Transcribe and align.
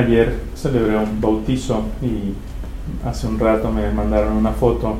ayer 0.00 0.34
celebré 0.54 0.96
un 0.96 1.20
bautizo 1.20 1.82
y 2.02 2.34
hace 3.06 3.26
un 3.26 3.38
rato 3.38 3.70
me 3.70 3.90
mandaron 3.90 4.36
una 4.36 4.52
foto 4.52 4.96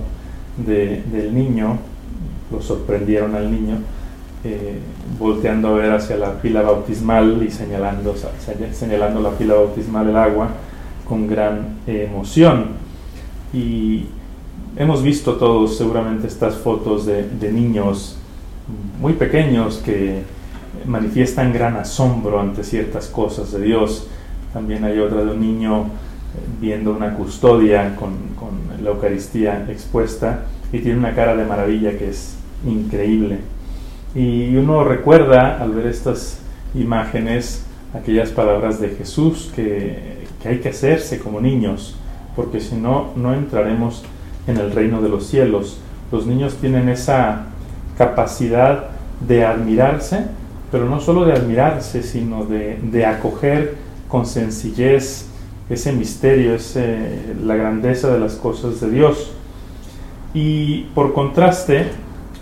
de, 0.57 1.03
del 1.11 1.35
niño, 1.35 1.79
lo 2.51 2.63
sorprendieron 2.63 3.35
al 3.35 3.51
niño, 3.51 3.79
eh, 4.45 4.79
volteando 5.19 5.69
a 5.69 5.73
ver 5.73 5.93
hacia 5.93 6.17
la 6.17 6.41
pila 6.41 6.63
bautismal 6.63 7.43
y 7.47 7.51
señalando, 7.51 8.15
señalando 8.73 9.21
la 9.21 9.31
pila 9.31 9.55
bautismal 9.55 10.09
el 10.09 10.17
agua 10.17 10.49
con 11.07 11.27
gran 11.27 11.79
emoción. 11.87 12.69
Y 13.53 14.07
hemos 14.77 15.03
visto 15.03 15.35
todos 15.35 15.77
seguramente 15.77 16.27
estas 16.27 16.55
fotos 16.55 17.07
de 17.07 17.53
niños 17.53 18.17
muy 19.01 19.15
pequeños 19.15 19.79
que 19.85 20.23
manifiestan 20.87 21.53
gran 21.53 21.77
asombro 21.77 22.41
ante 22.41 22.65
ciertas 22.65 23.07
cosas 23.09 23.53
de 23.53 23.63
Dios. 23.63 24.07
También 24.53 24.85
hay 24.85 24.99
otra 24.99 25.25
de 25.25 25.33
un 25.33 25.41
niño 25.41 25.87
viendo 26.61 26.93
una 26.93 27.15
custodia 27.15 27.97
con, 27.97 28.13
con, 28.39 28.51
la 28.83 28.91
Eucaristía 28.91 29.67
expuesta 29.69 30.45
y 30.73 30.79
tiene 30.79 30.99
una 30.99 31.15
cara 31.15 31.37
de 31.37 31.45
maravilla 31.45 31.99
que 31.99 32.09
es 32.09 32.37
increíble. 32.67 33.39
Y 34.15 34.57
uno 34.57 34.85
recuerda 34.85 35.63
al 35.63 35.73
ver 35.73 35.87
estas 35.87 36.41
imágenes 36.75 37.67
aquellas 37.95 38.31
palabras 38.31 38.81
de 38.81 38.91
Jesús 38.91 39.53
que, 39.55 40.25
que 40.43 40.49
hay 40.49 40.59
que 40.61 40.71
hacerse 40.71 41.19
como 41.19 41.41
niños, 41.41 41.97
porque 42.35 42.61
si 42.61 42.77
no, 42.77 43.11
no 43.17 43.35
entraremos 43.35 44.03
en 44.47 44.57
el 44.57 44.73
reino 44.73 45.03
de 45.03 45.09
los 45.09 45.27
cielos. 45.27 45.79
Los 46.11 46.27
niños 46.27 46.57
tienen 46.57 46.89
esa 46.89 47.47
capacidad 47.99 48.87
de 49.27 49.45
admirarse, 49.45 50.25
pero 50.73 50.87
no 50.87 51.01
solo 51.01 51.25
de 51.25 51.35
admirarse, 51.35 52.03
sino 52.03 52.45
de, 52.45 52.79
de 52.83 53.05
acoger 53.05 53.75
con 54.11 54.27
sencillez 54.27 55.27
ese 55.71 55.93
misterio, 55.93 56.55
ese, 56.57 57.35
la 57.43 57.55
grandeza 57.55 58.13
de 58.13 58.19
las 58.19 58.35
cosas 58.35 58.81
de 58.81 58.91
Dios. 58.91 59.31
Y 60.35 60.83
por 60.95 61.15
contraste, 61.15 61.87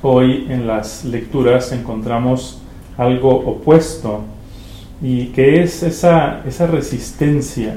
hoy 0.03 0.47
en 0.49 0.67
las 0.67 1.05
lecturas 1.05 1.71
encontramos 1.73 2.61
algo 2.97 3.31
opuesto, 3.31 4.23
y 5.01 5.27
que 5.27 5.63
es 5.63 5.85
esa, 5.85 6.43
esa 6.45 6.67
resistencia 6.67 7.77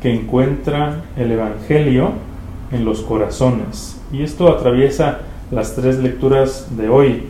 que 0.00 0.14
encuentra 0.14 1.02
el 1.16 1.32
Evangelio 1.32 2.12
en 2.72 2.84
los 2.84 3.02
corazones. 3.02 4.00
Y 4.10 4.22
esto 4.22 4.48
atraviesa 4.48 5.18
las 5.50 5.74
tres 5.74 5.98
lecturas 5.98 6.68
de 6.76 6.88
hoy. 6.88 7.24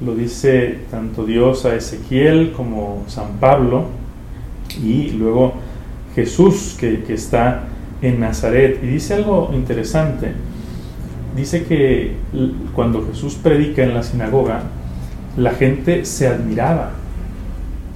Lo 0.00 0.14
dice 0.14 0.78
tanto 0.92 1.24
Dios 1.24 1.64
a 1.64 1.74
Ezequiel 1.74 2.52
como 2.52 3.02
San 3.08 3.38
Pablo 3.40 3.86
y 4.82 5.10
luego 5.10 5.54
Jesús 6.14 6.76
que, 6.78 7.02
que 7.02 7.14
está 7.14 7.64
en 8.02 8.20
Nazaret. 8.20 8.80
Y 8.82 8.86
dice 8.86 9.14
algo 9.14 9.50
interesante. 9.52 10.32
Dice 11.36 11.64
que 11.64 12.14
cuando 12.74 13.06
Jesús 13.06 13.34
predica 13.34 13.82
en 13.82 13.94
la 13.94 14.02
sinagoga, 14.02 14.62
la 15.36 15.52
gente 15.52 16.04
se 16.04 16.26
admiraba. 16.26 16.92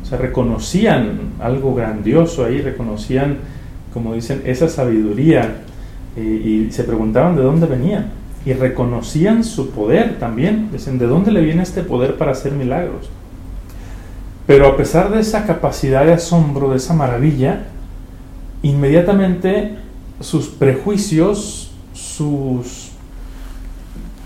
O 0.02 0.06
sea, 0.06 0.18
reconocían 0.18 1.32
algo 1.40 1.74
grandioso 1.74 2.44
ahí, 2.44 2.60
reconocían, 2.60 3.38
como 3.92 4.14
dicen, 4.14 4.42
esa 4.44 4.68
sabiduría 4.68 5.62
y 6.16 6.68
se 6.70 6.84
preguntaban 6.84 7.36
de 7.36 7.42
dónde 7.42 7.66
venía 7.66 8.10
y 8.44 8.52
reconocían 8.52 9.44
su 9.44 9.70
poder 9.70 10.18
también. 10.18 10.68
Dicen, 10.72 10.98
¿de 10.98 11.06
dónde 11.06 11.30
le 11.32 11.40
viene 11.40 11.62
este 11.62 11.82
poder 11.82 12.16
para 12.16 12.32
hacer 12.32 12.52
milagros? 12.52 13.10
Pero 14.46 14.66
a 14.68 14.76
pesar 14.76 15.10
de 15.10 15.20
esa 15.20 15.46
capacidad 15.46 16.04
de 16.04 16.14
asombro, 16.14 16.70
de 16.70 16.76
esa 16.76 16.94
maravilla, 16.94 17.64
inmediatamente 18.62 19.76
sus 20.20 20.48
prejuicios, 20.48 21.72
sus 21.92 22.90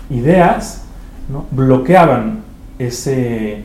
ideas, 0.09 0.83
¿no? 1.29 1.45
bloqueaban 1.51 2.43
ese, 2.79 3.63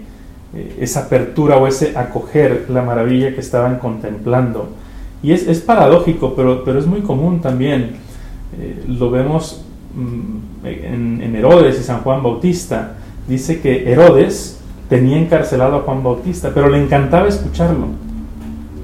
eh, 0.54 0.76
esa 0.80 1.00
apertura 1.00 1.56
o 1.56 1.66
ese 1.66 1.96
acoger 1.96 2.66
la 2.68 2.82
maravilla 2.82 3.34
que 3.34 3.40
estaban 3.40 3.78
contemplando. 3.78 4.70
Y 5.22 5.32
es, 5.32 5.46
es 5.46 5.60
paradójico, 5.60 6.34
pero, 6.34 6.64
pero 6.64 6.78
es 6.78 6.86
muy 6.86 7.00
común 7.00 7.40
también 7.40 7.96
eh, 8.58 8.84
lo 8.86 9.10
vemos 9.10 9.64
mm, 9.94 10.66
en, 10.66 11.36
Herodes 11.36 11.80
y 11.80 11.82
San 11.82 12.00
Juan 12.02 12.22
Bautista. 12.22 12.96
Dice 13.26 13.60
que 13.60 13.90
Herodes 13.90 14.60
tenía 14.92 15.16
encarcelado 15.16 15.76
a 15.76 15.80
Juan 15.80 16.02
Bautista, 16.02 16.50
pero 16.52 16.68
le 16.68 16.76
encantaba 16.76 17.26
escucharlo. 17.26 17.86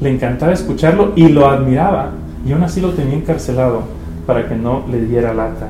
Le 0.01 0.09
encantaba 0.09 0.55
escucharlo 0.55 1.13
y 1.17 1.29
lo 1.29 1.47
admiraba. 1.47 2.13
Y 2.47 2.53
aún 2.53 2.63
así 2.63 2.81
lo 2.81 2.93
tenía 2.93 3.15
encarcelado 3.15 3.83
para 4.27 4.49
que 4.49 4.55
no 4.55 4.85
le 4.91 5.03
diera 5.03 5.35
lata. 5.35 5.69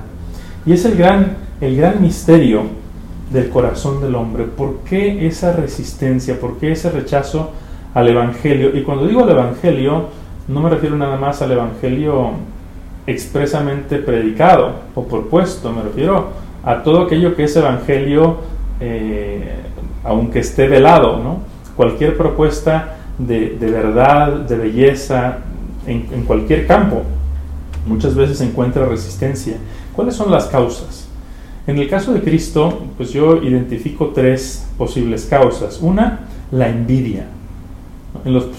Y 0.64 0.74
es 0.74 0.84
el 0.84 0.96
gran, 0.96 1.38
el 1.60 1.76
gran 1.76 2.00
misterio 2.00 2.62
del 3.32 3.48
corazón 3.48 4.00
del 4.00 4.14
hombre. 4.14 4.44
¿Por 4.44 4.76
qué 4.88 5.26
esa 5.26 5.54
resistencia? 5.54 6.38
¿Por 6.38 6.58
qué 6.58 6.70
ese 6.70 6.88
rechazo 6.92 7.50
al 7.92 8.06
Evangelio? 8.06 8.78
Y 8.78 8.84
cuando 8.84 9.08
digo 9.08 9.24
al 9.24 9.30
Evangelio, 9.30 10.04
no 10.46 10.60
me 10.60 10.70
refiero 10.70 10.94
nada 10.96 11.16
más 11.16 11.42
al 11.42 11.50
Evangelio 11.50 12.34
expresamente 13.08 13.96
predicado 13.96 14.82
o 14.94 15.02
propuesto, 15.02 15.72
me 15.72 15.82
refiero 15.82 16.28
a 16.62 16.80
todo 16.84 17.02
aquello 17.02 17.34
que 17.34 17.44
es 17.44 17.56
evangelio, 17.56 18.36
eh, 18.78 19.67
aunque 20.08 20.40
esté 20.40 20.66
velado, 20.66 21.22
¿no? 21.22 21.38
cualquier 21.78 22.16
propuesta 22.16 22.96
de, 23.18 23.56
verdad, 23.60 24.32
de 24.40 24.56
belleza, 24.56 25.38
en, 25.86 26.24
cualquier 26.24 26.66
campo, 26.66 27.02
muchas 27.86 28.16
veces 28.16 28.40
encuentra 28.40 28.84
resistencia. 28.84 29.56
¿Cuáles 29.94 30.16
son 30.16 30.30
las 30.30 30.46
causas? 30.46 31.08
En 31.68 31.78
el 31.78 31.88
caso 31.88 32.12
de 32.12 32.20
Cristo, 32.20 32.82
pues 32.96 33.12
yo 33.12 33.42
identifico 33.42 34.08
tres 34.08 34.66
posibles 34.76 35.26
causas. 35.26 35.78
Una, 35.80 36.26
la 36.50 36.68
envidia. 36.68 37.26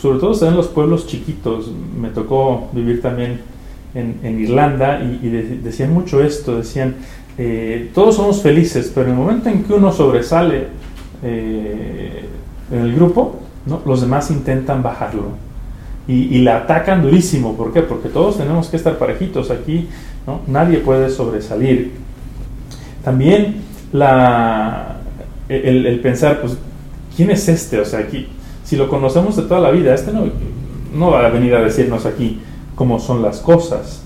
Sobre 0.02 0.20
todo 0.20 0.48
en 0.48 0.56
los 0.56 0.68
pueblos 0.68 1.06
chiquitos, 1.06 1.70
me 2.00 2.10
tocó 2.10 2.70
vivir 2.72 3.02
también 3.02 3.42
en, 3.94 4.40
Irlanda 4.40 5.02
y, 5.02 5.28
decían 5.28 5.94
mucho 5.94 6.24
esto, 6.24 6.58
decían, 6.58 6.96
eh, 7.38 7.90
todos 7.94 8.16
somos 8.16 8.42
felices, 8.42 8.92
pero 8.94 9.08
en 9.08 9.14
el 9.14 9.18
momento 9.18 9.50
en 9.50 9.64
que 9.64 9.74
uno 9.74 9.92
sobresale 9.92 10.68
eh, 11.24 12.26
en 12.72 12.80
el 12.80 12.96
grupo, 12.96 13.40
los 13.86 14.02
demás 14.02 14.32
intentan 14.32 14.84
bajarlo. 14.84 15.50
Y, 16.08 16.40
la 16.40 16.58
atacan 16.58 17.04
durísimo. 17.04 17.56
¿Por 17.56 17.72
qué? 17.72 17.84
Porque 17.84 18.10
todos 18.10 18.38
tenemos 18.38 18.68
que 18.68 18.78
estar 18.78 18.98
parejitos 18.98 19.52
aquí. 19.52 19.88
Nadie 20.48 20.80
puede 20.80 21.12
sobresalir. 21.12 21.92
También 23.04 23.62
el, 25.50 26.00
pensar, 26.02 26.42
pues, 26.42 26.58
¿quién 27.16 27.30
es 27.30 27.48
este? 27.48 27.80
O 27.80 27.86
sea, 27.86 28.00
aquí, 28.00 28.28
si 28.64 28.76
lo 28.76 28.90
conocemos 28.90 29.36
de 29.36 29.44
toda 29.44 29.60
la 29.60 29.70
vida, 29.70 29.94
este 29.94 30.12
no 30.12 31.12
va 31.12 31.28
a 31.28 31.30
venir 31.30 31.54
a 31.54 31.62
decirnos 31.62 32.08
aquí, 32.08 32.40
cómo 32.74 33.00
son 33.00 33.22
las 33.22 33.38
cosas. 33.38 34.02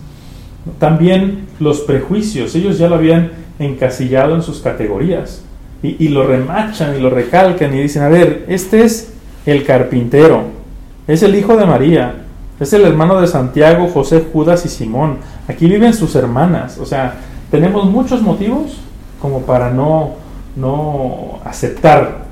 También 0.80 1.48
los 1.62 1.82
prejuicios, 1.82 2.54
ellos 2.56 2.78
ya 2.78 2.90
lo 2.90 2.96
habían 2.96 3.32
encasillado 3.60 4.36
en 4.36 4.42
sus 4.42 4.60
categorías 4.60 5.44
y, 5.84 6.08
lo 6.08 6.26
remachan 6.26 6.96
y 6.96 7.02
lo 7.02 7.10
recalcan 7.10 7.74
y 7.74 7.82
dicen, 7.82 8.04
a 8.04 8.08
ver, 8.08 8.46
este 8.48 8.84
es 8.84 9.14
el 9.46 9.66
carpintero, 9.66 10.44
es 11.08 11.22
el 11.24 11.36
hijo 11.36 11.58
de 11.58 11.66
María, 11.66 12.24
es 12.60 12.72
el 12.72 12.86
hermano 12.86 13.20
de 13.20 13.28
Santiago, 13.28 13.90
José, 13.90 14.26
Judas 14.32 14.66
y 14.66 14.70
Simón. 14.70 15.18
Aquí 15.48 15.68
viven 15.68 15.94
sus 15.94 16.16
hermanas. 16.16 16.78
O 16.78 16.86
sea, 16.86 17.16
tenemos 17.52 17.86
muchos 17.90 18.22
motivos 18.22 18.80
como 19.22 19.42
para 19.42 19.70
no, 19.72 20.12
no 20.56 21.40
aceptar 21.44 22.24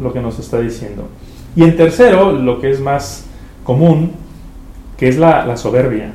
lo 0.00 0.12
que 0.12 0.20
nos 0.20 0.38
está 0.38 0.60
diciendo. 0.60 1.08
Y 1.56 1.64
en 1.64 1.76
tercero, 1.76 2.32
lo 2.32 2.60
que 2.60 2.70
es 2.70 2.80
más 2.80 3.24
común, 3.64 4.12
que 4.96 5.08
es 5.08 5.18
la, 5.18 5.56
soberbia, 5.56 6.12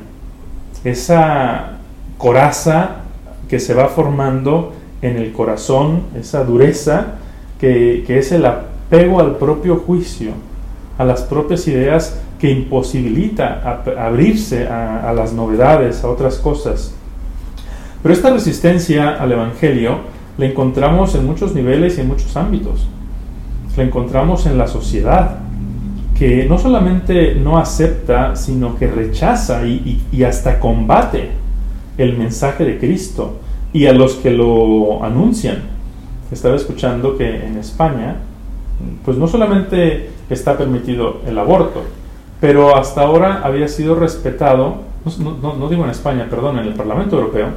esa 0.84 1.78
coraza 2.16 3.02
que 3.48 3.60
se 3.60 3.74
va 3.74 3.88
formando 3.88 4.72
en 5.02 5.16
el 5.16 5.32
corazón, 5.32 6.02
esa 6.18 6.44
dureza 6.44 7.14
que, 7.58 8.04
es 8.08 8.32
el 8.32 8.46
apego 8.46 9.20
al 9.20 9.36
propio 9.36 9.76
juicio, 9.76 10.32
a 10.96 11.04
las 11.04 11.22
propias 11.22 11.66
ideas 11.68 12.20
que 12.38 12.50
imposibilita 12.50 13.82
abrirse 13.98 14.66
a, 14.66 15.12
las 15.14 15.32
novedades, 15.32 16.04
a 16.04 16.08
otras 16.08 16.38
cosas. 16.38 16.94
Pero 18.02 18.14
esta 18.14 18.30
resistencia 18.30 19.10
al 19.10 19.32
Evangelio 19.32 19.98
la 20.36 20.46
encontramos 20.46 21.14
en 21.14 21.26
muchos 21.26 21.54
niveles 21.54 21.98
y 21.98 22.02
en 22.02 22.08
muchos 22.08 22.36
ámbitos. 22.36 22.86
La 23.76 23.84
encontramos 23.84 24.46
en 24.46 24.58
la 24.58 24.66
sociedad, 24.66 25.38
que 26.16 26.46
no 26.46 26.58
solamente 26.58 27.36
no 27.36 27.58
acepta, 27.58 28.34
sino 28.34 28.76
que 28.76 28.88
rechaza 28.88 29.64
y, 29.66 30.22
hasta 30.24 30.58
combate 30.58 31.30
el 31.96 32.16
mensaje 32.16 32.64
de 32.64 32.78
Cristo 32.78 33.40
y 33.72 33.86
a 33.86 33.92
los 33.92 34.14
que 34.14 34.30
lo 34.30 35.04
anuncian. 35.04 35.62
Estaba 36.30 36.56
escuchando 36.56 37.16
que 37.16 37.46
en 37.46 37.56
España, 37.56 38.16
pues 39.04 39.16
no 39.16 39.26
solamente 39.28 40.10
está 40.30 40.56
permitido 40.56 41.20
el 41.26 41.38
aborto, 41.38 41.82
pero 42.40 42.76
hasta 42.76 43.02
ahora 43.02 43.40
había 43.42 43.68
sido 43.68 43.94
respetado, 43.94 44.76
no, 45.42 45.68
digo 45.68 45.84
en 45.84 45.90
España, 45.90 46.26
perdón, 46.28 46.58
en 46.58 46.66
el 46.66 46.74
Parlamento 46.74 47.16
Europeo, 47.16 47.48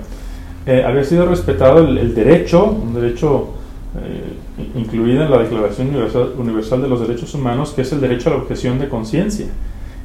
eh, 0.66 0.84
había 0.86 1.04
sido 1.04 1.26
respetado 1.26 1.80
el, 1.80 2.16
derecho, 2.16 2.66
un 2.66 2.94
derecho 2.94 3.50
eh, 4.00 4.80
incluido 4.80 5.24
en 5.24 5.32
la 5.32 5.40
Declaración 5.40 5.90
Universal, 6.38 6.82
de 6.82 6.88
los 6.88 7.02
Derechos 7.02 7.34
Humanos, 7.34 7.74
que 7.76 7.82
es 7.82 7.92
el 7.92 8.02
derecho 8.02 8.30
a 8.30 8.34
la 8.34 8.40
objeción 8.40 8.80
de 8.80 8.88
conciencia. 8.88 9.48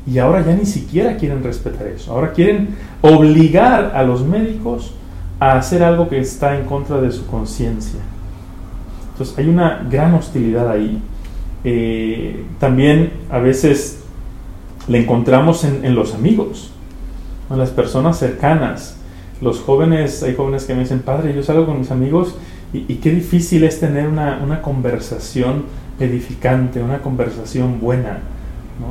Y 0.06 0.19
ahora 0.19 0.44
ya 0.44 0.55
ni 0.55 0.67
siquiera 0.67 1.17
quieren 1.17 1.43
respetar 1.43 1.87
eso. 1.88 2.12
Ahora 2.12 2.32
quieren 2.32 2.76
obligar 3.02 3.93
a 3.94 4.02
los 4.05 4.23
médicos 4.25 4.93
a 5.41 5.56
hacer 5.56 5.83
algo 5.83 6.09
que 6.09 6.19
está 6.19 6.59
en 6.59 6.65
contra 6.65 7.00
de 7.00 7.12
su 7.12 7.27
conciencia. 7.27 8.00
Entonces 9.12 9.38
hay 9.38 9.49
una 9.49 9.87
gran 9.91 10.15
hostilidad 10.15 10.71
ahí. 10.71 11.00
Eh, 11.65 12.44
también 12.61 13.12
a 13.31 13.38
veces 13.38 14.05
le 14.88 14.99
encontramos 15.00 15.65
en, 15.65 15.94
los 15.94 16.15
amigos, 16.15 16.71
en 17.50 17.59
las 17.59 17.71
personas 17.71 18.19
cercanas. 18.19 18.97
Los 19.41 19.61
jóvenes, 19.61 20.23
hay 20.23 20.35
jóvenes 20.35 20.65
que 20.65 20.75
me 20.75 20.81
dicen, 20.81 21.00
padre, 21.00 21.35
yo 21.35 21.43
salgo 21.43 21.67
con 21.67 21.79
mis 21.79 21.91
amigos 21.91 22.37
y, 22.73 22.97
qué 22.97 23.11
difícil 23.11 23.65
es 23.65 23.81
tener 23.81 24.09
una, 24.09 24.61
conversación 24.62 25.65
edificante, 25.99 26.83
una 26.83 26.99
conversación 26.99 27.81
buena. 27.81 28.19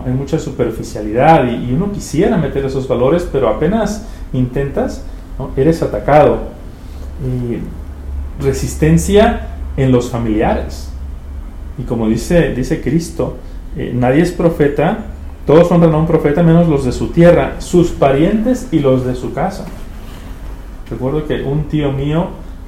Hay 0.05 0.13
mucha 0.13 0.39
superficialidad 0.39 1.47
y, 1.49 1.71
uno 1.73 1.91
quisiera 1.91 2.37
meter 2.37 2.65
esos 2.65 2.87
valores, 2.87 3.27
pero 3.31 3.47
apenas 3.47 4.05
intentas, 4.33 5.03
eres 5.55 5.81
atacado. 5.81 6.39
Y 7.23 7.59
resistencia 8.43 9.47
en 9.77 9.91
los 9.91 10.09
familiares. 10.09 10.89
Y 11.77 11.83
como 11.83 12.07
dice, 12.07 12.53
dice 12.53 12.81
Cristo, 12.81 13.37
eh, 13.77 13.91
nadie 13.93 14.21
es 14.21 14.31
profeta, 14.31 15.05
todos 15.45 15.71
honran 15.71 15.93
a 15.93 15.97
un 15.97 16.07
profeta 16.07 16.41
menos 16.43 16.67
los 16.67 16.85
de 16.85 16.91
su 16.91 17.09
tierra, 17.09 17.55
sus 17.59 17.91
parientes 17.91 18.69
y 18.71 18.79
los 18.79 19.05
de 19.05 19.15
su 19.15 19.33
casa. 19.33 19.65
Recuerdo 20.89 21.25
que 21.25 21.43
un 21.43 21.65
tío 21.65 21.91
mío 21.91 22.27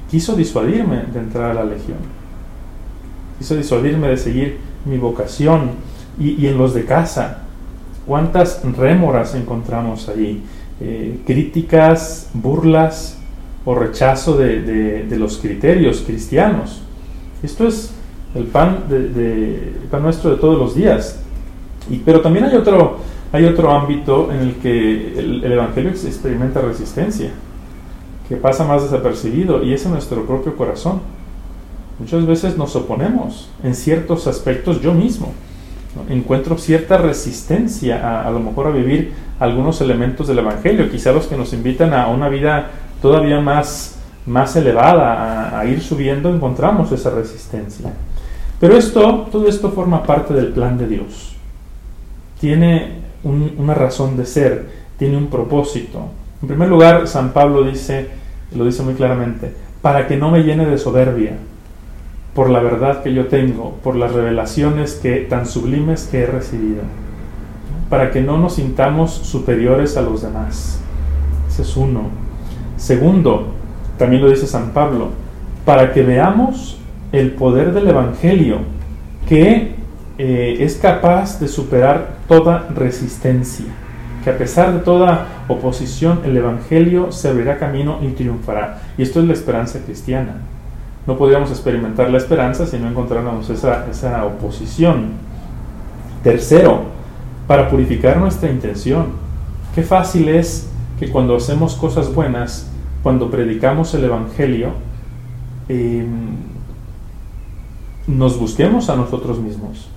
quiso 0.09 0.35
disuadirme 0.35 1.03
de 1.13 1.19
entrar 1.19 1.51
a 1.51 1.53
la 1.53 1.63
legión. 1.63 1.97
Quiso 3.37 3.55
disuadirme 3.55 4.07
de 4.07 4.17
seguir 4.17 4.57
mi 4.85 4.97
vocación 4.97 5.71
y, 6.19 6.45
en 6.47 6.57
los 6.57 6.73
de 6.73 6.85
casa. 6.85 7.43
¿Cuántas 8.05 8.61
rémoras 8.77 9.35
encontramos 9.35 10.09
allí? 10.09 10.43
Eh, 10.79 11.21
críticas, 11.25 12.29
burlas 12.33 13.17
o 13.65 13.73
rechazo 13.73 14.37
de, 14.37 15.07
los 15.17 15.37
criterios 15.37 16.03
cristianos. 16.05 16.81
Esto 17.41 17.67
es 17.67 17.91
el 18.35 18.43
pan, 18.45 18.83
de, 18.87 19.73
pan 19.89 20.03
nuestro 20.03 20.29
de 20.29 20.37
todos 20.37 20.57
los 20.57 20.75
días. 20.75 21.19
Y, 21.89 21.97
pero 21.97 22.21
también 22.21 22.45
hay 22.45 22.55
otro, 22.55 22.97
hay 23.31 23.45
otro 23.45 23.71
ámbito 23.71 24.31
en 24.31 24.39
el 24.39 24.55
que 24.55 25.19
el, 25.19 25.43
el 25.43 25.51
Evangelio 25.51 25.89
experimenta 25.89 26.61
resistencia 26.61 27.31
que 28.29 28.35
pasa 28.35 28.65
más 28.65 28.83
desapercibido 28.83 29.63
y 29.63 29.73
es 29.73 29.85
en 29.85 29.93
nuestro 29.93 30.25
propio 30.25 30.55
corazón. 30.55 31.01
Muchas 31.97 32.25
veces 32.27 32.57
nos 32.57 32.75
oponemos 32.75 33.49
en 33.63 33.73
ciertos 33.73 34.27
aspectos 34.27 34.81
yo 34.81 34.93
mismo. 34.93 35.33
Encuentro 36.09 36.57
cierta 36.59 36.97
resistencia 36.97 38.07
a, 38.07 38.27
a 38.27 38.31
lo 38.31 38.39
mejor 38.39 38.67
a 38.67 38.71
vivir 38.71 39.13
algunos 39.39 39.81
elementos 39.81 40.27
del 40.27 40.39
Evangelio, 40.39 40.89
quizá 40.89 41.11
los 41.11 41.27
que 41.27 41.37
nos 41.37 41.53
invitan 41.53 41.93
a 41.93 42.07
una 42.07 42.29
vida 42.29 42.69
todavía 43.01 43.39
más, 43.39 43.99
más 44.25 44.55
elevada, 44.55 45.57
a, 45.59 45.65
ir 45.65 45.81
subiendo, 45.81 46.33
encontramos 46.33 46.91
esa 46.91 47.11
resistencia. 47.11 47.93
Pero 48.59 48.75
esto, 48.75 49.27
todo 49.31 49.47
esto 49.47 49.71
forma 49.71 50.03
parte 50.03 50.33
del 50.33 50.47
plan 50.47 50.77
de 50.77 50.87
Dios. 50.87 51.35
Tiene 52.39 53.07
una 53.23 53.73
razón 53.73 54.17
de 54.17 54.25
ser, 54.25 54.69
tiene 54.97 55.17
un 55.17 55.27
propósito. 55.27 56.07
En 56.41 56.47
primer 56.47 56.69
lugar, 56.69 57.07
San 57.07 57.33
Pablo 57.33 57.63
dice, 57.63 58.09
lo 58.55 58.65
dice 58.65 58.83
muy 58.83 58.95
claramente, 58.95 59.53
para 59.81 60.07
que 60.07 60.17
no 60.17 60.31
me 60.31 60.43
llene 60.43 60.65
de 60.65 60.77
soberbia 60.77 61.33
por 62.33 62.51
la 62.51 62.59
verdad 62.59 63.01
que 63.01 63.15
yo 63.15 63.25
tengo, 63.25 63.79
por 63.83 63.95
las 63.95 64.11
revelaciones 64.11 64.93
que 64.93 65.21
tan 65.21 65.47
sublimes 65.47 66.03
que 66.05 66.19
he 66.19 66.25
recibido, 66.27 66.83
para 67.89 68.11
que 68.11 68.21
no 68.21 68.37
nos 68.37 68.55
sintamos 68.55 69.11
superiores 69.11 69.97
a 69.97 70.01
los 70.01 70.21
demás. 70.21 70.79
Ese 71.47 71.61
es 71.61 71.77
uno. 71.77 72.03
Segundo, 72.75 73.47
también 73.97 74.21
lo 74.21 74.29
dice 74.29 74.47
San 74.47 74.71
Pablo, 74.71 75.09
para 75.65 75.93
que 75.93 76.03
veamos 76.03 76.79
el 77.11 77.31
poder 77.31 77.73
del 77.73 77.87
Evangelio, 77.87 78.59
que 79.27 79.75
eh, 80.17 80.57
es 80.59 80.75
capaz 80.75 81.39
de 81.39 81.47
superar 81.47 82.17
toda 82.27 82.67
resistencia 82.75 83.65
que 84.27 84.33
a 84.33 84.37
pesar 84.37 84.73
de 84.73 84.79
toda 84.79 85.25
oposición, 85.47 86.19
el 86.25 86.35
Evangelio 86.35 87.13
se 87.13 87.29
abrirá 87.29 87.57
camino 87.57 87.99
y 88.01 88.07
triunfará. 88.09 88.81
Y 88.97 89.03
esto 89.03 89.21
es 89.21 89.25
la 89.25 89.31
esperanza 89.31 89.79
cristiana. 89.79 90.41
No 91.05 91.17
podríamos 91.17 91.49
experimentar 91.49 92.09
la 92.09 92.17
esperanza 92.17 92.65
si 92.65 92.77
no 92.77 92.89
encontráramos 92.89 93.49
esa, 93.49 93.87
esa 93.89 94.25
oposición. 94.25 95.11
Tercero, 96.25 96.81
para 97.47 97.69
purificar 97.69 98.17
nuestra 98.17 98.51
intención. 98.51 99.07
Qué 99.73 99.83
fácil 99.83 100.29
es 100.29 100.69
que 100.99 101.09
cuando 101.09 101.35
hacemos 101.35 101.75
cosas 101.75 102.13
buenas, 102.13 102.69
cuando 103.03 103.31
predicamos 103.31 103.93
el 103.93 104.03
Evangelio, 104.03 104.71
em, 105.69 106.35
nos 108.07 108.39
busquemos 108.39 108.89
a 108.89 108.95
nosotros 108.95 109.39
mismos 109.39 109.89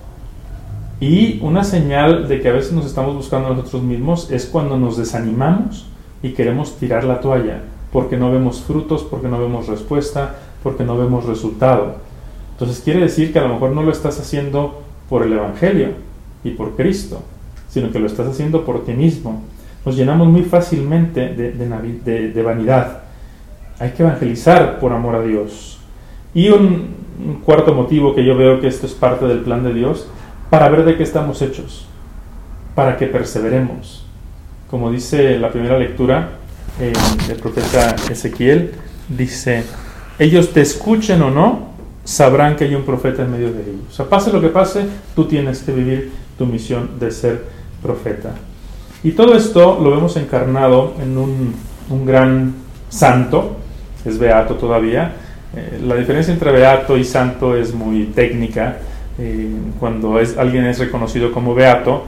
y 1.01 1.41
una 1.41 1.65
señal 1.65 2.29
de 2.29 2.41
que 2.41 2.51
a 2.51 2.53
veces 2.53 2.73
nos 2.73 2.85
estamos 2.85 3.17
buscando 3.17 3.49
a 3.49 3.55
nosotros 3.55 3.83
mismos 3.83 4.31
es 4.31 4.45
cuando 4.45 4.79
nos 4.79 4.99
desanimamos 4.99 5.87
y 6.23 6.33
queremos 6.33 6.77
tirar 6.77 7.05
la 7.05 7.21
toalla, 7.21 7.63
porque 7.91 8.19
no 8.19 8.31
vemos 8.31 8.61
frutos, 8.61 9.03
porque 9.03 9.27
no 9.27 9.41
vemos 9.41 9.67
respuesta, 9.67 10.37
porque 10.63 10.85
no 10.85 10.99
vemos 10.99 11.25
resultado. 11.25 11.95
Entonces 12.53 12.81
quiere 12.85 13.01
decir 13.01 13.33
que 13.33 13.39
a 13.39 13.43
lo 13.45 13.55
mejor 13.55 13.71
no 13.71 13.83
lo 13.83 13.91
estás 13.91 14.21
haciendo 14.21 14.83
por 15.09 15.23
el 15.23 15.33
Evangelio 15.33 15.93
y 16.45 16.51
por 16.51 16.77
Cristo, 16.77 17.23
sino 17.71 17.91
que 17.91 17.99
lo 17.99 18.07
estás 18.07 18.27
haciendo 18.27 18.65
por 18.65 18.85
ti 18.85 18.93
mismo. 18.93 19.43
Nos 19.85 19.97
llenamos 19.97 20.29
muy 20.29 20.43
fácilmente 20.43 21.29
de, 21.31 22.43
vanidad. 22.43 23.01
Hay 23.79 23.91
que 23.93 24.03
evangelizar 24.03 24.79
por 24.79 24.93
amor 24.93 25.15
a 25.15 25.23
Dios. 25.23 25.79
Y 26.35 26.51
un 26.51 27.01
cuarto 27.45 27.75
motivo 27.75 28.15
que 28.15 28.25
yo 28.25 28.37
veo 28.37 28.61
que 28.61 28.69
esto 28.69 28.87
es 28.87 28.93
parte 28.93 29.27
del 29.27 29.41
plan 29.41 29.65
de 29.65 29.73
Dios 29.73 30.07
para 30.51 30.69
ver 30.69 30.85
de 30.85 30.97
qué 30.97 31.05
estamos 31.05 31.41
hechos, 31.43 31.87
para 32.75 32.97
que 32.97 33.07
perseveremos. 33.07 34.05
Como 34.69 34.91
dice 34.91 35.39
la 35.39 35.51
primera 35.51 35.79
lectura 35.79 36.31
eh, 36.81 36.93
del 37.27 37.37
profeta 37.39 37.95
Ezequiel, 38.11 38.73
dice, 39.09 39.65
ellos 40.19 40.53
te 40.53 40.61
escuchen 40.61 41.23
o 41.23 41.31
no, 41.31 41.71
sabrán 42.05 42.57
que 42.57 42.65
hay 42.65 42.75
un 42.75 42.83
profeta 42.83 43.23
en 43.23 43.31
medio 43.31 43.53
de 43.53 43.63
ellos. 43.63 43.85
O 43.91 43.93
sea, 43.93 44.09
pase 44.09 44.33
lo 44.33 44.41
que 44.41 44.49
pase, 44.49 44.87
tú 45.15 45.25
tienes 45.25 45.63
que 45.63 45.73
vivir 45.73 46.13
tu 46.37 46.47
misión 46.47 46.99
de 46.99 47.11
ser 47.11 47.60
profeta. 47.83 48.35
Y 49.03 49.13
todo 49.13 49.35
esto 49.35 49.79
lo 49.83 49.91
vemos 49.91 50.17
encarnado 50.17 50.95
en 51.03 51.17
un, 51.17 52.07
gran 52.07 52.55
santo, 52.89 53.57
es 54.05 54.19
beato 54.19 54.55
todavía. 54.55 55.13
Eh, 55.57 55.81
la 55.85 55.97
diferencia 55.97 56.33
entre 56.33 56.53
beato 56.53 56.97
y 56.97 57.05
santo 57.05 57.57
es 57.57 57.75
muy 57.75 58.07
técnica, 58.07 58.77
eh, 59.19 59.49
cuando 59.79 60.21
es, 60.21 60.37
alguien 60.39 60.67
es 60.67 60.79
reconocido 60.79 61.33
como 61.33 61.55
beato, 61.55 62.05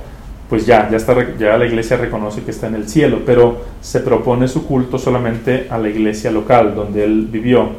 pues 0.49 0.67
ya, 0.67 0.91
ya, 0.91 0.99
está, 0.99 1.17
ya 1.39 1.57
la 1.57 1.65
iglesia 1.65 1.97
reconoce 1.97 2.43
que 2.43 2.51
está 2.51 2.67
en 2.67 2.75
el 2.75 2.89
cielo, 2.89 3.21
pero 3.25 3.63
se 3.81 4.01
propone 4.01 4.47
su 4.49 4.67
culto 4.67 4.99
solamente 4.99 5.67
a 5.71 5.79
la 5.79 5.89
iglesia 5.89 6.31
local 6.31 6.75
donde 6.75 7.05
él 7.05 7.27
vivió. 7.31 7.71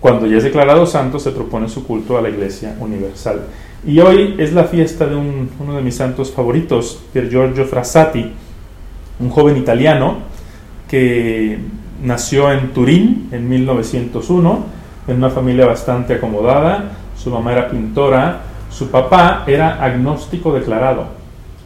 Cuando 0.00 0.26
ya 0.26 0.38
es 0.38 0.44
declarado 0.44 0.86
santo, 0.86 1.18
se 1.18 1.30
propone 1.30 1.68
su 1.68 1.86
culto 1.86 2.16
a 2.16 2.22
la 2.22 2.30
iglesia 2.30 2.74
universal. 2.80 3.40
Y 3.86 4.00
hoy 4.00 4.34
es 4.38 4.52
la 4.52 4.64
fiesta 4.64 5.06
de 5.06 5.14
uno 5.14 5.76
de 5.76 5.80
mis 5.80 5.94
santos 5.94 6.32
favoritos, 6.32 7.00
Pier 7.12 7.30
Giorgio 7.30 7.66
Frassati, 7.66 8.32
un 9.20 9.30
joven 9.30 9.56
italiano 9.56 10.16
que 10.88 11.56
nació 12.02 12.50
en 12.50 12.72
Turín 12.72 13.28
en 13.30 13.48
1901, 13.48 14.64
en 15.06 15.16
una 15.16 15.30
familia 15.30 15.66
bastante 15.66 16.14
acomodada. 16.14 16.96
Su 17.16 17.30
mamá 17.30 17.52
era 17.52 17.68
pintora, 17.68 18.40
su 18.70 18.90
papá 18.90 19.44
era 19.46 19.80
agnóstico 19.80 20.52
declarado 20.52 21.06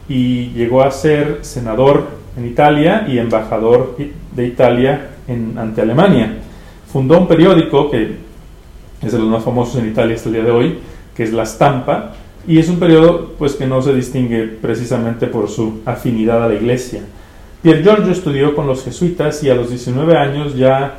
y 0.07 0.49
llegó 0.49 0.83
a 0.83 0.91
ser 0.91 1.39
senador 1.41 2.05
en 2.37 2.45
Italia 2.45 3.03
y 3.07 3.17
embajador 3.17 3.97
de 4.35 4.45
Italia 4.45 5.09
ante 5.27 5.81
Alemania. 5.81 6.37
Fundó 6.93 7.17
un 7.17 7.27
periódico 7.27 7.89
que 7.89 8.17
es 9.01 9.11
de 9.11 9.17
los 9.17 9.27
más 9.27 9.43
famosos 9.43 9.77
en 9.77 9.87
Italia 9.87 10.15
hasta 10.15 10.29
el 10.29 10.35
día 10.35 10.43
de 10.43 10.51
hoy, 10.51 10.79
que 11.21 11.27
es 11.27 11.33
La 11.33 11.45
Stampa, 11.45 12.13
y 12.47 12.57
es 12.57 12.67
un 12.67 12.79
periodo 12.79 13.33
pues, 13.37 13.53
que 13.53 13.67
no 13.67 13.79
se 13.83 13.93
distingue 13.93 14.47
precisamente 14.47 15.27
por 15.27 15.49
su 15.49 15.81
afinidad 15.85 16.43
a 16.43 16.47
la 16.47 16.55
iglesia. 16.55 17.01
Pier 17.61 17.83
Giorgio 17.83 18.11
estudió 18.11 18.55
con 18.55 18.65
los 18.65 18.83
jesuitas 18.83 19.43
y 19.43 19.51
a 19.51 19.53
los 19.53 19.69
19 19.69 20.17
años 20.17 20.55
ya 20.55 20.95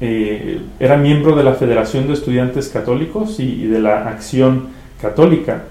eh, 0.00 0.60
era 0.80 0.96
miembro 0.96 1.36
de 1.36 1.44
la 1.44 1.54
Federación 1.54 2.08
de 2.08 2.14
Estudiantes 2.14 2.70
Católicos 2.70 3.38
y, 3.38 3.66
de 3.68 3.78
la 3.78 4.08
Acción 4.08 4.70
católica. 5.00 5.62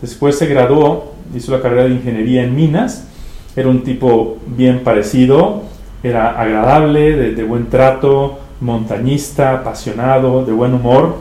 Después 0.00 0.38
se 0.38 0.46
graduó, 0.46 1.16
hizo 1.34 1.50
la 1.50 1.60
carrera 1.60 1.84
de 1.84 1.94
ingeniería 1.94 2.44
en 2.44 2.54
minas 2.54 3.08
era 3.56 3.68
un 3.68 3.82
tipo 3.82 4.38
bien 4.46 4.84
parecido, 4.84 5.62
era 6.04 6.40
agradable, 6.40 7.32
de, 7.34 7.42
buen 7.42 7.68
trato, 7.68 8.38
montañista, 8.60 9.54
apasionado, 9.54 10.44
de 10.44 10.52
buen 10.52 10.72
humor. 10.72 11.16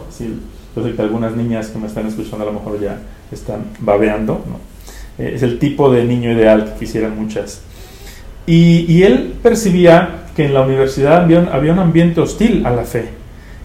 Sé 0.76 0.94
que 0.96 1.02
algunas 1.02 1.36
niñas 1.36 1.68
que 1.68 1.80
me 1.80 1.88
están 1.88 2.08
escuchando 2.08 2.44
a 2.44 2.46
lo 2.46 2.54
mejor 2.54 2.80
ya 2.80 3.00
están 3.32 3.66
babeando. 3.80 4.44
Eh, 5.18 5.34
es 5.36 5.44
el 5.44 5.60
tipo 5.60 5.92
de 5.92 6.04
niño 6.06 6.32
ideal 6.32 6.66
que 6.66 6.86
quisieran 6.86 7.18
muchas. 7.20 7.62
Y, 8.46 9.04
él 9.04 9.36
percibía 9.44 10.24
que 10.36 10.46
en 10.46 10.56
la 10.56 10.62
universidad 10.62 11.24
había 11.52 11.74
un 11.74 11.80
ambiente 11.80 12.20
hostil 12.20 12.66
a 12.66 12.72
la 12.72 12.84
fe. 12.84 13.10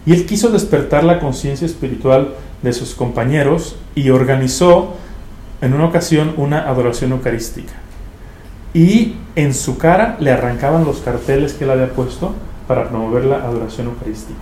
Y 0.05 0.13
él 0.13 0.27
quiso 0.27 0.51
despertar 0.51 1.05
la 1.05 1.21
conciencia 1.21 1.65
espiritual 1.65 2.35
de 2.63 2.73
sus 2.75 2.95
compañeros 2.95 3.77
y 3.95 4.11
organizó 4.11 4.97
en 5.63 5.73
una 5.73 5.87
ocasión 5.87 6.35
una 6.37 6.69
adoración 6.69 7.13
eucarística 7.13 7.73
y 8.75 9.15
en 9.37 9.55
su 9.55 9.79
cara 9.79 10.17
le 10.19 10.33
arrancaban 10.33 10.85
los 10.85 10.99
carteles 10.99 11.55
que 11.55 11.65
él 11.65 11.71
había 11.71 11.91
puesto 11.91 12.35
para 12.67 12.89
promover 12.89 13.25
la 13.25 13.37
adoración 13.37 13.87
eucarística. 13.87 14.41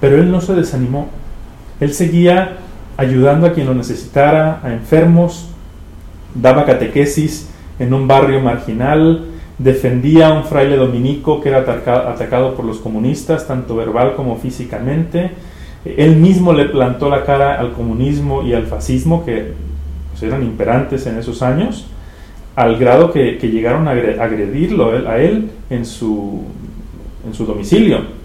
Pero 0.00 0.16
él 0.16 0.30
no 0.30 0.40
se 0.40 0.54
desanimó. 0.54 1.08
Él 1.80 1.92
seguía 1.92 2.58
ayudando 2.96 3.46
a 3.46 3.52
quien 3.52 3.66
lo 3.66 3.74
necesitara, 3.74 4.60
a 4.62 4.72
enfermos, 4.72 5.48
daba 6.34 6.64
catequesis 6.64 7.50
en 7.78 7.92
un 7.92 8.06
barrio 8.06 8.40
marginal, 8.40 9.26
defendía 9.58 10.28
a 10.28 10.34
un 10.34 10.44
fraile 10.44 10.76
dominico 10.76 11.40
que 11.40 11.48
era 11.48 11.58
atacado 11.58 12.54
por 12.54 12.64
los 12.64 12.78
comunistas, 12.78 13.46
tanto 13.46 13.76
verbal 13.76 14.14
como 14.14 14.36
físicamente. 14.36 15.30
Él 15.84 16.16
mismo 16.16 16.52
le 16.52 16.66
plantó 16.66 17.10
la 17.10 17.24
cara 17.24 17.58
al 17.60 17.72
comunismo 17.72 18.42
y 18.42 18.54
al 18.54 18.66
fascismo, 18.66 19.24
que 19.24 19.52
pues, 20.12 20.22
eran 20.22 20.42
imperantes 20.42 21.06
en 21.06 21.18
esos 21.18 21.42
años 21.42 21.86
al 22.56 22.76
grado 22.76 23.12
que, 23.12 23.38
llegaron 23.38 23.88
a 23.88 23.92
agredirlo 23.92 25.08
a 25.08 25.18
él 25.18 25.50
en 25.70 25.84
su, 25.84 26.42
en 27.26 27.34
su 27.34 27.46
domicilio. 27.46 28.23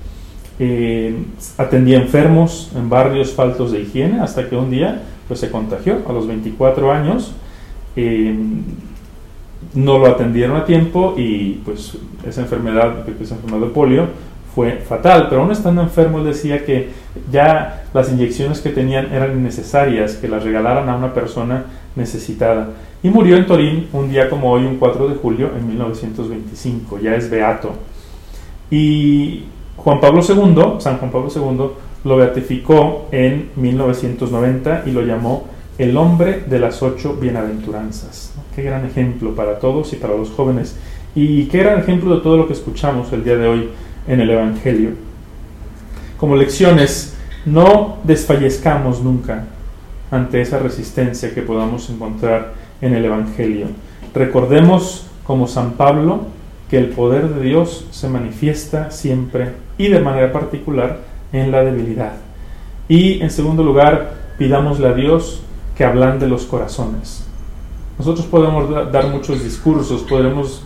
Eh, 0.61 1.15
atendía 1.57 1.97
enfermos 1.97 2.71
en 2.75 2.89
barrios 2.89 3.31
faltos 3.31 3.71
de 3.71 3.79
higiene 3.79 4.19
hasta 4.19 4.49
que 4.49 4.57
un 4.57 4.69
día 4.69 5.03
pues, 5.27 5.39
se 5.39 5.49
contagió 5.49 5.99
a 6.07 6.11
los 6.11 6.27
24 6.27 6.91
años. 6.91 7.33
Eh, 7.95 8.35
no 9.73 9.97
lo 9.99 10.07
atendieron 10.07 10.57
a 10.57 10.65
tiempo 10.65 11.15
y 11.17 11.61
pues 11.65 11.97
esa 12.27 12.41
enfermedad, 12.41 13.07
esa 13.21 13.35
enfermedad 13.35 13.67
de 13.67 13.73
polio 13.73 14.07
fue 14.55 14.77
fatal, 14.77 15.27
pero 15.29 15.41
aún 15.41 15.51
estando 15.51 15.81
enfermo 15.81 16.19
él 16.19 16.25
decía 16.25 16.65
que 16.65 16.89
ya 17.31 17.83
las 17.93 18.11
inyecciones 18.11 18.61
que 18.61 18.69
tenían 18.69 19.13
eran 19.13 19.37
innecesarias, 19.37 20.15
que 20.15 20.27
las 20.27 20.43
regalaran 20.43 20.89
a 20.89 20.95
una 20.95 21.13
persona 21.13 21.65
necesitada. 21.95 22.69
Y 23.03 23.09
murió 23.09 23.37
en 23.37 23.45
Torín 23.45 23.87
un 23.93 24.09
día 24.09 24.29
como 24.29 24.51
hoy, 24.51 24.65
un 24.65 24.77
4 24.77 25.07
de 25.07 25.15
julio, 25.15 25.51
en 25.57 25.67
1925, 25.67 26.99
ya 26.99 27.15
es 27.15 27.29
beato. 27.29 27.73
Y 28.71 29.43
Juan 29.83 30.00
Pablo 30.00 30.21
II, 30.27 30.79
San 30.79 30.98
Juan 30.98 31.12
Pablo 31.12 31.29
II, 31.33 31.71
lo 32.03 32.17
beatificó 32.17 33.07
en 33.12 33.50
1990 33.55 34.83
y 34.86 34.91
lo 34.91 35.01
llamó 35.01 35.45
el 35.77 35.95
hombre 35.95 36.43
de 36.48 36.59
las 36.59 36.83
ocho 36.83 37.15
bienaventuranzas. 37.15 38.33
Qué 38.55 38.63
gran 38.63 38.86
ejemplo 38.86 39.33
para 39.33 39.59
todos 39.59 39.93
y 39.93 39.95
para 39.95 40.15
los 40.15 40.29
jóvenes. 40.31 40.75
Y 41.15 41.45
qué 41.45 41.59
gran 41.59 41.79
ejemplo 41.79 42.15
de 42.15 42.21
todo 42.21 42.38
lo 42.38 42.48
que 42.48 42.53
escuchamos 42.53 43.12
el 43.13 43.24
día 43.24 43.38
de 43.38 43.48
hoy 43.48 43.69
en 44.07 44.19
el 44.19 44.29
Evangelio. 44.29 44.91
Como 46.17 46.36
lecciones, 46.36 47.15
no 47.45 47.98
desfallezcamos 48.03 49.01
nunca 49.01 49.45
ante 50.12 50.41
esa 50.41 50.59
resistencia 50.59 51.33
que 51.33 51.41
podamos 51.41 51.89
encontrar 51.89 52.53
en 52.81 52.93
el 52.93 53.05
Evangelio. 53.05 53.67
Recordemos, 54.13 55.07
como 55.24 55.48
San 55.48 55.74
Pablo, 55.74 56.25
que 56.69 56.77
el 56.77 56.89
poder 56.89 57.29
de 57.29 57.41
Dios 57.41 57.85
se 57.91 58.07
manifiesta 58.09 58.91
siempre 58.91 59.53
y 59.77 59.88
de 59.88 59.99
manera 59.99 60.31
particular 60.31 60.99
en 61.33 61.51
la 61.51 61.63
debilidad. 61.63 62.13
Y 62.88 63.21
en 63.21 63.31
segundo 63.31 63.63
lugar, 63.63 64.13
pidámosle 64.38 64.88
a 64.88 64.93
Dios 64.93 65.41
que 65.75 65.85
hablan 65.85 66.19
de 66.19 66.27
los 66.27 66.45
corazones. 66.45 67.25
Nosotros 67.97 68.25
podemos 68.27 68.91
dar 68.91 69.07
muchos 69.07 69.43
discursos, 69.43 70.03
podemos 70.03 70.63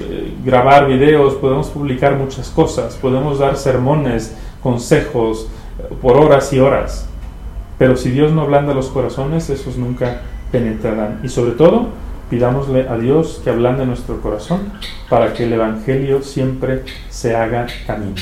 eh, 0.00 0.34
grabar 0.44 0.88
videos, 0.88 1.34
podemos 1.34 1.68
publicar 1.68 2.16
muchas 2.16 2.48
cosas, 2.48 2.96
podemos 2.96 3.38
dar 3.38 3.56
sermones, 3.56 4.36
consejos 4.62 5.48
eh, 5.78 5.94
por 6.00 6.16
horas 6.16 6.52
y 6.52 6.58
horas. 6.58 7.06
Pero 7.78 7.96
si 7.96 8.10
Dios 8.10 8.32
no 8.32 8.42
ablanda 8.42 8.74
los 8.74 8.88
corazones, 8.88 9.50
esos 9.50 9.76
nunca 9.76 10.22
penetrarán. 10.50 11.20
Y 11.22 11.28
sobre 11.28 11.52
todo, 11.52 11.88
pidámosle 12.30 12.88
a 12.88 12.96
Dios 12.96 13.40
que 13.42 13.50
ablande 13.50 13.86
nuestro 13.86 14.20
corazón 14.20 14.72
para 15.08 15.32
que 15.32 15.44
el 15.44 15.52
Evangelio 15.52 16.22
siempre 16.22 16.84
se 17.08 17.34
haga 17.34 17.66
camino. 17.86 18.16